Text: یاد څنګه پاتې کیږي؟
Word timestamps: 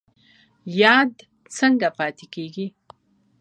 یاد 0.81 1.13
څنګه 1.57 1.87
پاتې 1.97 2.25
کیږي؟ 2.33 2.67